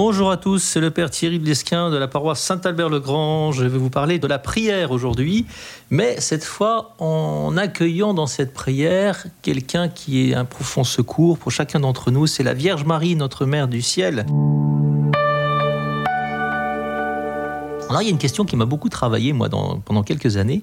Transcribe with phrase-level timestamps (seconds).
[0.00, 3.50] Bonjour à tous, c'est le Père Thierry Blesquin de la paroisse Saint-Albert-le-Grand.
[3.50, 5.44] Je vais vous parler de la prière aujourd'hui,
[5.90, 11.50] mais cette fois en accueillant dans cette prière quelqu'un qui est un profond secours pour
[11.50, 12.28] chacun d'entre nous.
[12.28, 14.24] C'est la Vierge Marie, notre Mère du ciel.
[17.88, 20.62] Alors il y a une question qui m'a beaucoup travaillé, moi, pendant quelques années.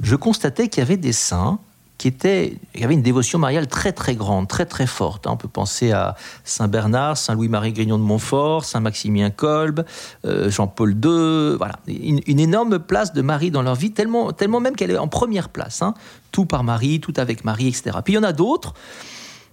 [0.00, 1.58] Je constatais qu'il y avait des saints
[1.98, 5.26] qui était, avait une dévotion mariale très très grande, très très forte.
[5.26, 6.14] On peut penser à
[6.44, 9.84] Saint Bernard, Saint Louis-Marie Grignon de Montfort, Saint Maximien Kolb,
[10.26, 14.76] euh, Jean-Paul II, voilà, une, énorme place de Marie dans leur vie, tellement, tellement même
[14.76, 15.80] qu'elle est en première place.
[15.80, 15.94] Hein.
[16.32, 17.96] Tout par Marie, tout avec Marie, etc.
[18.04, 18.74] Puis il y en a d'autres,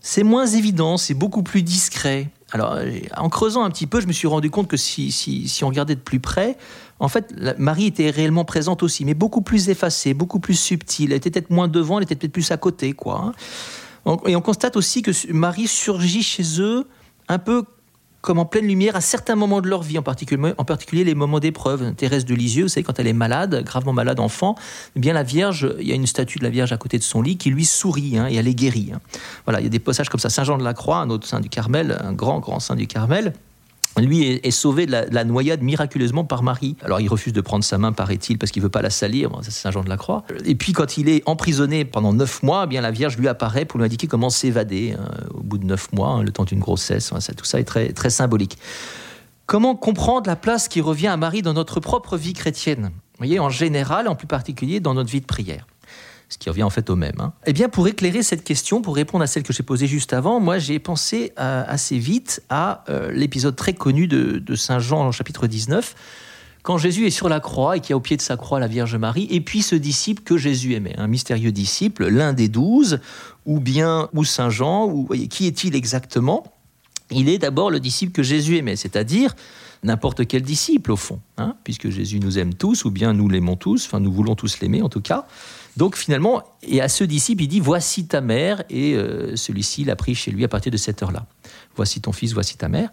[0.01, 2.29] c'est moins évident, c'est beaucoup plus discret.
[2.53, 2.77] Alors,
[3.17, 5.99] en creusant un petit peu, je me suis rendu compte que si on regardait de
[5.99, 6.55] plus près,
[6.99, 11.11] en fait, Marie était réellement présente aussi, mais beaucoup plus effacée, beaucoup plus subtile.
[11.11, 13.33] Elle était peut-être moins devant, elle était peut-être plus à côté, quoi.
[14.05, 14.17] Hein.
[14.27, 16.87] Et on constate aussi que Marie surgit chez eux
[17.27, 17.63] un peu
[18.23, 21.93] comme en pleine lumière à certains moments de leur vie, en particulier, les moments d'épreuve.
[21.93, 24.55] Thérèse de Lisieux, vous savez, quand elle est malade, gravement malade enfant,
[24.95, 27.03] eh bien la Vierge, il y a une statue de la Vierge à côté de
[27.03, 28.91] son lit qui lui sourit hein, et elle est guérie.
[28.95, 29.01] Hein.
[29.45, 30.29] Voilà, il y a des passages comme ça.
[30.29, 32.87] Saint Jean de la Croix, un autre saint du Carmel, un grand, grand saint du
[32.87, 33.33] Carmel,
[34.01, 36.75] lui est, sauvé de la, noyade miraculeusement par Marie.
[36.83, 39.29] Alors il refuse de prendre sa main, paraît-il, parce qu'il veut pas la salir.
[39.41, 40.23] c'est Saint Jean de la Croix.
[40.45, 43.65] Et puis quand il est emprisonné pendant neuf mois, eh bien la Vierge lui apparaît
[43.65, 46.59] pour lui indiquer comment s'évader hein, au bout de neuf mois, hein, le temps d'une
[46.59, 47.13] grossesse.
[47.37, 48.57] tout ça est très, très symbolique.
[49.45, 52.91] Comment comprendre la place qui revient à Marie dans notre propre vie chrétienne?
[52.93, 55.67] Vous voyez, en général, en plus particulier dans notre vie de prière
[56.29, 57.19] ce qui revient en fait au même.
[57.19, 57.33] Hein.
[57.45, 60.39] Eh bien, pour éclairer cette question, pour répondre à celle que j'ai posée juste avant,
[60.39, 65.47] moi j'ai pensé euh, assez vite à euh, l'épisode très connu de, Saint Jean, chapitre
[65.47, 65.95] 19,
[66.61, 68.59] quand Jésus est sur la croix et qu'il y a au pied de sa croix
[68.59, 72.47] la Vierge Marie, et puis ce disciple que Jésus aimait, un mystérieux disciple, l'un des
[72.47, 72.99] douze,
[73.45, 76.52] ou bien ou Saint Jean, ou qui est-il exactement?
[77.11, 79.35] Il est d'abord le disciple que Jésus aimait, c'est-à-dire
[79.83, 83.55] n'importe quel disciple au fond, hein, puisque Jésus nous aime tous, ou bien nous l'aimons
[83.55, 85.27] tous, enfin nous voulons tous l'aimer en tout cas.
[85.75, 89.95] Donc finalement, et à ce disciple, il dit Voici ta mère, et euh, celui-ci l'a
[89.95, 91.25] pris chez lui à partir de cette heure-là.
[91.75, 92.89] Voici ton fils, voici ta mère.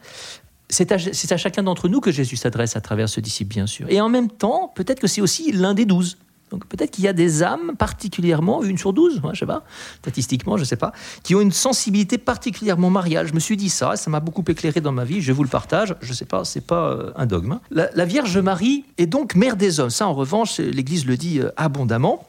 [0.69, 3.87] C'est à, chacun d'entre nous que Jésus s'adresse à travers ce disciple, bien sûr.
[3.91, 6.17] Et en même temps, peut-être que c'est aussi l'un des douze.
[6.51, 9.63] Donc peut-être qu'il y a des âmes particulièrement, une sur douze, je sais pas,
[10.03, 13.27] statistiquement, je sais pas, qui ont une sensibilité particulièrement mariale.
[13.29, 15.49] Je me suis dit ça, ça m'a beaucoup éclairé dans ma vie, je vous le
[15.49, 17.53] partage, je sais pas, c'est pas euh, un dogme.
[17.53, 17.61] Hein.
[17.71, 19.91] La, Vierge Marie est donc mère des hommes.
[19.91, 22.27] Ça, en revanche, l'Église le dit euh, abondamment.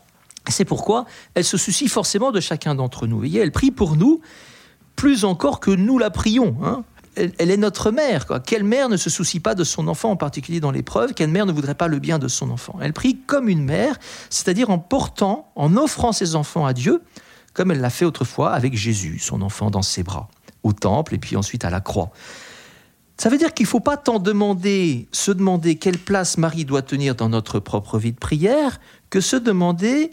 [0.50, 1.06] C'est pourquoi
[1.36, 3.18] elle se soucie forcément de chacun d'entre nous.
[3.18, 4.22] Voyez, elle prie pour nous
[4.96, 6.56] plus encore que nous la prions.
[6.64, 6.84] Hein.
[7.16, 8.26] Elle, est notre mère.
[8.46, 11.14] Quelle mère ne se soucie pas de son enfant, en particulier dans l'épreuve?
[11.14, 12.80] Quelle mère ne voudrait pas le bien de son enfant?
[12.82, 13.98] Elle prie comme une mère,
[14.30, 17.02] c'est-à-dire en portant, en offrant ses enfants à Dieu,
[17.54, 20.30] comme elle l'a fait autrefois avec Jésus, son enfant dans ses bras,
[20.64, 22.12] au temple et puis ensuite à la croix.
[23.18, 26.82] Ça veut dire qu'il ne faut pas tant demander, se demander quelle place Marie doit
[26.82, 28.80] tenir dans notre propre vie de prière,
[29.10, 30.12] que se demander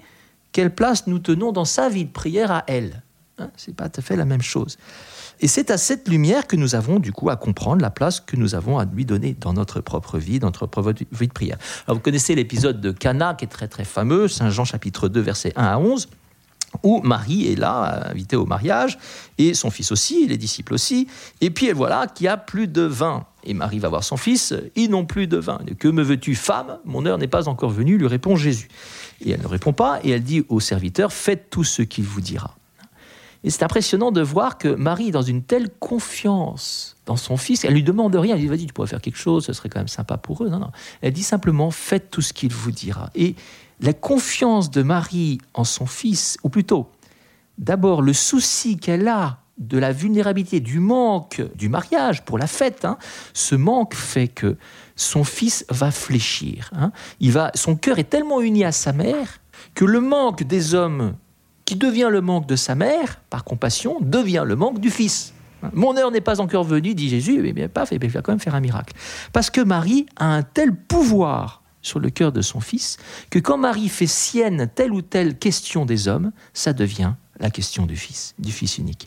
[0.52, 3.02] quelle place nous tenons dans sa vie de prière à elle.
[3.38, 4.76] Hein, c'est pas tout à fait la même chose.
[5.40, 8.36] Et c'est à cette lumière que nous avons du coup à comprendre la place que
[8.36, 11.58] nous avavons à lui donner dans notre propre vie, dans notre propre vie de prière.
[11.86, 15.20] Alors vous connaissez l'épisode de Cana qui est très très fameux, Saint Jean chapitre 2
[15.20, 16.08] versets 1 à 11
[16.82, 18.98] où Marie est là, invitée au mariage,
[19.38, 21.08] et son fils aussi, les disciples aussi,
[21.40, 23.24] et puis elle voit là qu'il y a plus de vin.
[23.44, 25.58] Et Marie va voir son fils, ils n'ont plus de vin.
[25.78, 26.78] Que me veux-tu, femme?
[26.84, 28.68] Mon heure n'est pas encore venue, lui répond Jésus.
[29.24, 32.20] Et elle ne répond pas, et elle dit au serviteur, faites tout ce qu'il vous
[32.20, 32.57] dira.
[33.44, 37.72] Et c'est impressionnant de voir que Marie dans une telle confiance dans son fils, elle
[37.72, 39.88] lui demande rien, elle dit, vas-y, tu pourrais faire quelque chose, ce serait quand même
[39.88, 40.48] sympa pour eux.
[40.48, 40.70] Non, non.
[41.00, 43.10] Elle dit simplement, faites tout ce qu'il vous dira.
[43.14, 43.34] Et
[43.80, 46.90] la confiance de Marie en son fils, ou plutôt,
[47.56, 52.84] d'abord le souci qu'elle a de la vulnérabilité, du manque du mariage pour la fête,
[52.84, 52.96] hein,
[53.34, 54.56] ce manque fait que
[54.94, 56.70] son fils va fléchir.
[56.76, 56.92] Hein.
[57.20, 59.40] Il va, son cœur est tellement uni à sa mère
[59.74, 61.14] que le manque des hommes,
[61.68, 65.34] qui devient le manque de sa mère, par compassion, devient le manque du fils.
[65.74, 68.40] Mon heure n'est pas encore venue, dit Jésus, mais bien paf, il va quand même
[68.40, 68.94] faire un miracle.
[69.34, 72.96] Parce que Marie a un tel pouvoir sur le cœur de son fils
[73.28, 77.84] que quand Marie fait sienne telle ou telle question des hommes, ça devient la question
[77.84, 79.06] du fils, du fils unique.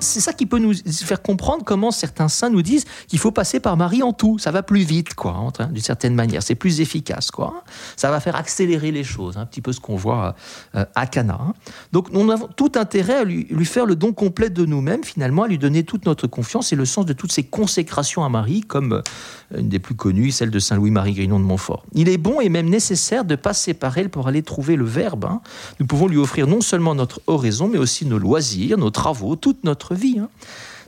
[0.00, 3.60] C'est ça qui peut nous faire comprendre comment certains saints nous disent qu'il faut passer
[3.60, 4.38] par Marie en tout.
[4.38, 6.42] Ça va plus vite, quoi, hein, d'une certaine manière.
[6.42, 7.64] C'est plus efficace, quoi.
[7.96, 10.34] Ça va faire accélérer les choses, un petit peu ce qu'on voit
[10.74, 11.38] euh, à Cana.
[11.40, 11.54] Hein.
[11.92, 15.48] Donc, nous avons tout intérêt à lui, faire le don complet de nous-mêmes, finalement, à
[15.48, 18.92] lui donner toute notre confiance et le sens de toutes ces consécrations à Marie, comme
[18.92, 21.84] euh, une des plus connues, celle de Saint Louis-Marie Grignon de Montfort.
[21.92, 25.24] Il est bon et même nécessaire de passer par elle pour aller trouver le Verbe.
[25.24, 25.40] Hein.
[25.80, 29.64] Nous pouvons lui offrir non seulement notre oraison, mais aussi nos loisirs, nos travaux, toute
[29.64, 30.18] notre vie.
[30.18, 30.28] Hein.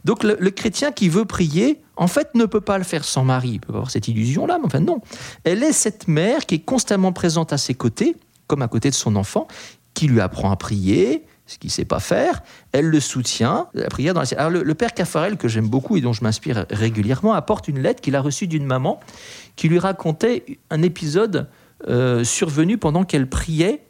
[0.04, 3.52] Donc le, chrétien qui veut prier, en fait, ne peut pas le faire sans Marie.
[3.52, 5.00] Il peut avoir cette illusion-là, mais enfin non.
[5.44, 8.16] Elle est cette mère qui est constamment présente à ses côtés,
[8.46, 9.48] comme à côté de son enfant,
[9.94, 12.42] qui lui apprend à prier, ce qu'il ne sait pas faire.
[12.72, 13.68] Elle le soutient.
[13.74, 17.32] La prière dans Alors, le, père Caffarel, que j'aime beaucoup et dont je m'inspire régulièrement,
[17.32, 19.00] apporte une lettre qu'il a reçue d'une maman
[19.56, 21.48] qui lui racontait un épisode
[21.88, 23.87] euh, survenu pendant qu'elle priait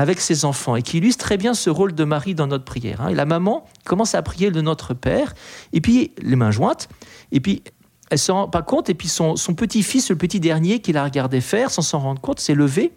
[0.00, 3.02] avec ses enfants et qui illustre très bien ce rôle de Marie dans notre prière.
[3.02, 3.12] Hein.
[3.12, 5.34] La maman commence à prier de notre Père,
[5.74, 6.88] et puis les mains jointes,
[7.32, 7.62] et puis
[8.08, 11.04] elle ne s'en rend pas compte, et puis son, petit-fils, le petit dernier qui la
[11.04, 12.92] regardait faire, sans s'en rendre compte, s'est levé.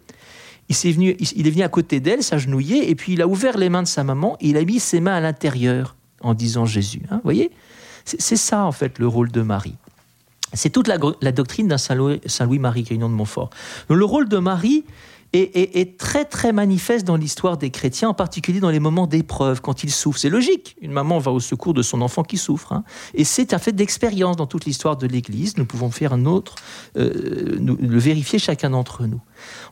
[0.70, 3.58] Il, est venu, il est venu à côté d'elle, s'agenouiller, et puis il a ouvert
[3.58, 6.66] les mains de sa maman, et il a mis ses mains à l'intérieur en disant
[6.66, 7.02] Jésus.
[7.10, 7.22] Vous hein.
[7.26, 7.52] voyez?
[8.06, 9.76] C'est ça, en fait, le rôle de Marie.
[10.54, 10.98] C'est toute la,
[11.34, 13.50] doctrine d'un Saint-Louis-Marie Grignon de Montfort.
[13.90, 14.86] le rôle de Marie,
[15.34, 19.84] est, très très manifeste dans l'histoire des chrétiens, en particulier dans les moments d'épreuve, quand
[19.84, 20.20] ils souffrent.
[20.20, 22.74] C'est logique, une maman va au secours de son enfant qui souffre.
[22.74, 22.84] Hein.
[23.14, 25.58] Et c'est un fait d'expérience dans toute l'histoire de l'Église.
[25.58, 26.56] Nous pouvons faire un autre,
[26.98, 29.22] euh, le vérifier chacun d'entre nous.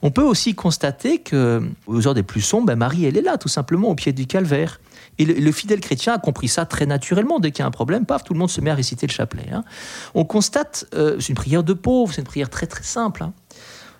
[0.01, 3.37] On peut aussi constater que, aux heures des plus sombres, ben Marie, elle est là,
[3.37, 4.79] tout simplement, au pied du calvaire.
[5.19, 7.39] Et le, fidèle chrétien a compris ça très naturellement.
[7.39, 9.11] Dès qu'il y a un problème, paf, tout le monde se met à réciter le
[9.11, 9.49] chapelet.
[9.51, 9.63] Hein.
[10.15, 13.23] On constate, euh, c'est une prière de pauvre, c'est une prière très très simple.
[13.23, 13.33] Hein.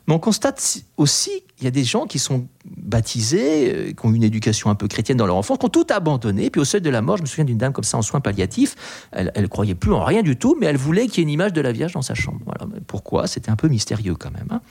[0.07, 4.11] Mais on constate aussi il y a des gens qui sont baptisés, euh, qui ont
[4.11, 6.49] une éducation un peu chrétienne dans leur enfance, qui ont tout abandonné.
[6.49, 8.19] Puis au seuil de la mort, je me souviens d'une dame comme ça en soins
[8.19, 9.07] palliatifs.
[9.11, 11.29] Elle, ne croyait plus en rien du tout, mais elle voulait qu'il y ait une
[11.29, 12.39] image de la Vierge dans sa chambre.
[12.87, 13.27] Pourquoi?
[13.27, 14.47] C'était un peu mystérieux quand même.
[14.49, 14.61] Hein.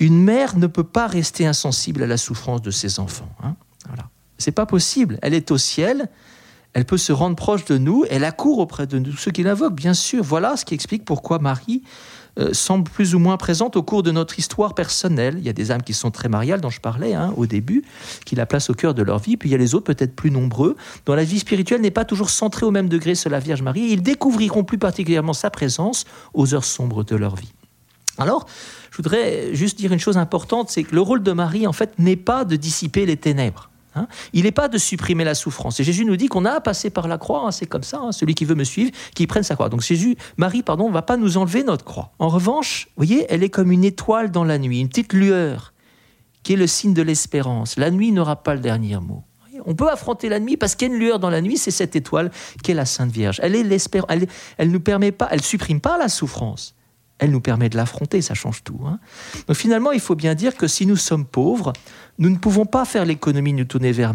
[0.00, 3.30] Une mère ne peut pas rester insensible à la souffrance de ses enfants.
[3.42, 3.54] Hein.
[3.86, 4.10] Voilà.
[4.38, 5.20] C'est pas possible.
[5.22, 6.08] Elle est au ciel.
[6.72, 8.04] Elle peut se rendre proche de nous.
[8.10, 10.24] Elle accourt auprès de nous, ceux qui l'invoquent, bien sûr.
[10.24, 11.84] Voilà ce qui explique pourquoi Marie
[12.38, 15.36] euh, semble plus ou moins présente au cours de notre histoire personnelle.
[15.38, 17.82] Il y a des âmes qui sont très mariales, dont je parlais hein, au début,
[18.24, 20.14] qui la placent au cœur de leur vie, puis il y a les autres peut-être
[20.14, 23.38] plus nombreux, dont la vie spirituelle n'est pas toujours centrée au même degré sur la
[23.38, 26.04] Vierge Marie, ils découvriront plus particulièrement sa présence
[26.34, 27.52] aux heures sombres de leur vie.
[28.18, 28.46] Alors,
[28.90, 31.98] je voudrais juste dire une chose importante, c'est que le rôle de Marie, en fait,
[31.98, 33.70] n'est pas de dissiper les ténèbres.
[33.96, 34.08] Hein.
[34.34, 35.80] il n'est pas de supprimer la souffrance.
[35.80, 37.98] Et Jésus nous dit qu'on a à passer par la croix, hein, c'est comme ça,
[37.98, 38.12] hein.
[38.12, 39.70] celui qui veut me suivre, qui prenne sa croix.
[39.70, 42.12] Donc Jésus, Marie, pardon, ne va pas nous enlever notre croix.
[42.18, 45.72] En revanche, vous voyez, elle est comme une étoile dans la nuit, une petite lueur,
[46.42, 47.76] qui est le signe de l'espérance.
[47.76, 49.24] La nuit n'aura pas le dernier mot.
[49.64, 51.70] On peut affronter la nuit parce qu'il y a une lueur dans la nuit, c'est
[51.70, 52.30] cette étoile
[52.62, 53.40] qui est la Sainte Vierge.
[53.42, 54.26] Elle est l'espérance, elle,
[54.58, 56.75] elle ne permet pas, elle supprime pas la souffrance
[57.18, 58.80] elle nous permet de l'affronter, ça change tout.
[58.86, 58.98] Hein.
[59.46, 61.72] Donc finalement, il faut bien dire que si nous sommes pauvres,
[62.18, 64.14] nous ne pouvons pas faire l'économie de nous tourner vers,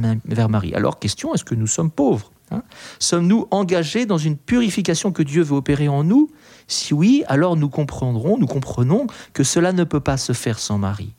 [0.49, 0.73] Marie.
[0.73, 2.63] Alors question, est-ce que nous sommes pauvres hein?
[2.99, 6.29] Sommes-nous engagés dans une purification que Dieu veut opérer en nous?
[6.67, 10.77] Si oui, alors nous comprendrons, nous comprenons que cela ne peut pas se faire sans
[10.77, 11.13] Marie.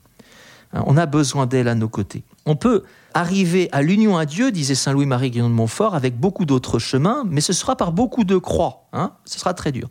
[0.72, 2.22] Hein, on a besoin d'elle à nos côtés.
[2.46, 6.44] On peut arriver à l'union à Dieu, disait Saint Louis-Marie Guillaume de Montfort, avec beaucoup
[6.44, 8.88] d'autres chemins, mais ce sera par beaucoup de croix.
[9.24, 9.88] ce sera très dur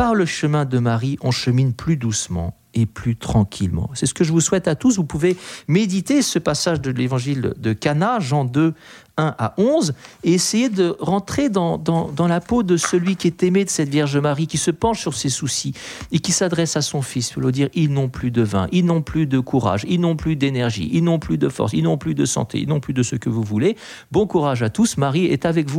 [0.00, 3.90] par le chemin de Marie, on chemine plus doucement et plus tranquillement.
[3.92, 4.96] C'est ce que je vous souhaite à tous.
[4.96, 5.36] Vous pouvez
[5.68, 8.72] méditer ce passage de l'évangile de Cana, Jean 2,
[9.16, 9.92] 1 à 11,
[10.24, 11.82] et essayer de rentrer dans,
[12.28, 15.14] la peau de celui qui est aimé de cette Vierge Marie, qui se penche sur
[15.14, 15.74] ses soucis
[16.12, 18.84] et qui s'adresse à son fils pour lui dire ils n'ont plus de vin, ils
[18.84, 21.98] n'ont plus de courage, ils n'ont plus d'énergie, ils n'ont plus de force, ils n'ont
[21.98, 23.76] plus de santé, ils n'ont plus de ce que vous voulez.
[24.12, 25.78] Bon courage à tous, Marie est avec vous.